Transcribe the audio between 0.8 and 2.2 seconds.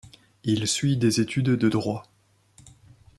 des études de droit.